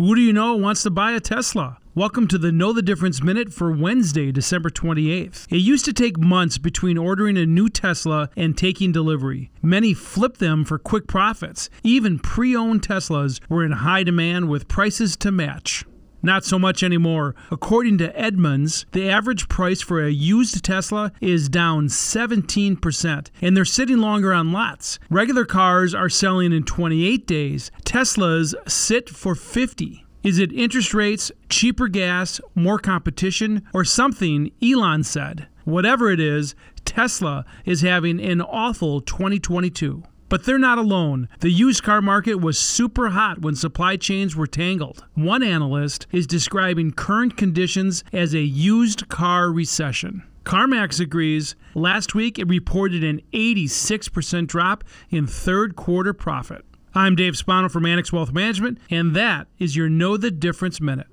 Who 0.00 0.14
do 0.14 0.22
you 0.22 0.32
know 0.32 0.56
wants 0.56 0.82
to 0.84 0.90
buy 0.90 1.12
a 1.12 1.20
Tesla? 1.20 1.76
Welcome 1.94 2.26
to 2.28 2.38
the 2.38 2.50
Know 2.50 2.72
the 2.72 2.80
Difference 2.80 3.22
Minute 3.22 3.52
for 3.52 3.70
Wednesday, 3.70 4.32
December 4.32 4.70
28th. 4.70 5.46
It 5.52 5.58
used 5.58 5.84
to 5.84 5.92
take 5.92 6.16
months 6.16 6.56
between 6.56 6.96
ordering 6.96 7.36
a 7.36 7.44
new 7.44 7.68
Tesla 7.68 8.30
and 8.34 8.56
taking 8.56 8.92
delivery. 8.92 9.50
Many 9.60 9.92
flipped 9.92 10.38
them 10.40 10.64
for 10.64 10.78
quick 10.78 11.06
profits. 11.06 11.68
Even 11.82 12.18
pre 12.18 12.56
owned 12.56 12.80
Teslas 12.80 13.40
were 13.50 13.62
in 13.62 13.72
high 13.72 14.02
demand 14.02 14.48
with 14.48 14.68
prices 14.68 15.18
to 15.18 15.30
match. 15.30 15.84
Not 16.22 16.44
so 16.44 16.58
much 16.58 16.82
anymore. 16.82 17.34
According 17.50 17.98
to 17.98 18.18
Edmunds, 18.18 18.86
the 18.92 19.08
average 19.08 19.48
price 19.48 19.80
for 19.80 20.04
a 20.04 20.10
used 20.10 20.62
Tesla 20.64 21.12
is 21.20 21.48
down 21.48 21.88
17%, 21.88 23.30
and 23.40 23.56
they're 23.56 23.64
sitting 23.64 23.98
longer 23.98 24.32
on 24.32 24.52
lots. 24.52 24.98
Regular 25.08 25.44
cars 25.44 25.94
are 25.94 26.08
selling 26.08 26.52
in 26.52 26.64
28 26.64 27.26
days, 27.26 27.70
Teslas 27.84 28.54
sit 28.68 29.08
for 29.08 29.34
50. 29.34 30.04
Is 30.22 30.38
it 30.38 30.52
interest 30.52 30.92
rates, 30.92 31.32
cheaper 31.48 31.88
gas, 31.88 32.40
more 32.54 32.78
competition, 32.78 33.66
or 33.72 33.84
something 33.84 34.50
Elon 34.62 35.02
said? 35.02 35.48
Whatever 35.64 36.10
it 36.10 36.20
is, 36.20 36.54
Tesla 36.84 37.46
is 37.64 37.80
having 37.80 38.20
an 38.20 38.42
awful 38.42 39.00
2022. 39.00 40.02
But 40.30 40.44
they're 40.44 40.58
not 40.58 40.78
alone. 40.78 41.28
The 41.40 41.50
used 41.50 41.82
car 41.82 42.00
market 42.00 42.36
was 42.36 42.56
super 42.56 43.10
hot 43.10 43.42
when 43.42 43.56
supply 43.56 43.96
chains 43.96 44.36
were 44.36 44.46
tangled. 44.46 45.04
One 45.14 45.42
analyst 45.42 46.06
is 46.12 46.26
describing 46.26 46.92
current 46.92 47.36
conditions 47.36 48.04
as 48.12 48.32
a 48.32 48.40
used 48.40 49.08
car 49.08 49.50
recession. 49.50 50.22
CarMax 50.44 51.00
agrees. 51.00 51.56
Last 51.74 52.14
week, 52.14 52.38
it 52.38 52.48
reported 52.48 53.02
an 53.02 53.20
86% 53.32 54.46
drop 54.46 54.84
in 55.10 55.26
third 55.26 55.74
quarter 55.74 56.14
profit. 56.14 56.64
I'm 56.94 57.16
Dave 57.16 57.36
Spano 57.36 57.68
from 57.68 57.84
Annex 57.84 58.12
Wealth 58.12 58.32
Management, 58.32 58.78
and 58.88 59.14
that 59.16 59.48
is 59.58 59.76
your 59.76 59.88
Know 59.88 60.16
the 60.16 60.30
Difference 60.30 60.80
Minute. 60.80 61.08